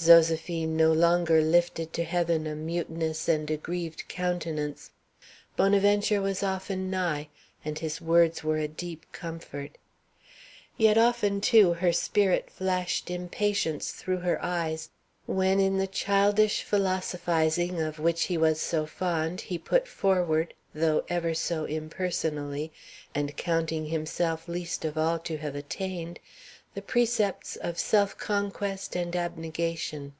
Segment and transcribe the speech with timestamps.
[0.00, 4.92] Zoséphine no longer lifted to heaven a mutinous and aggrieved countenance.
[5.56, 7.26] Bonaventure was often nigh,
[7.64, 9.76] and his words were a deep comfort.
[10.76, 14.90] Yet often, too, her spirit flashed impatience through her eyes
[15.26, 21.02] when in the childish philosophizing of which he was so fond he put forward though
[21.08, 22.70] ever so impersonally
[23.16, 26.20] and counting himself least of all to have attained
[26.74, 30.12] the precepts of self conquest and abnegation.